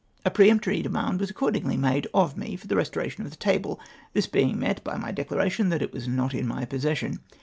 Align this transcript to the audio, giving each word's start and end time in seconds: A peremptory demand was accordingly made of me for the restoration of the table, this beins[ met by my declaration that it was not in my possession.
A 0.25 0.31
peremptory 0.31 0.81
demand 0.81 1.19
was 1.19 1.29
accordingly 1.29 1.77
made 1.77 2.07
of 2.11 2.35
me 2.35 2.55
for 2.55 2.65
the 2.65 2.75
restoration 2.75 3.23
of 3.23 3.29
the 3.29 3.37
table, 3.37 3.79
this 4.13 4.25
beins[ 4.25 4.55
met 4.55 4.83
by 4.83 4.97
my 4.97 5.11
declaration 5.11 5.69
that 5.69 5.83
it 5.83 5.93
was 5.93 6.07
not 6.07 6.33
in 6.33 6.47
my 6.47 6.65
possession. 6.65 7.19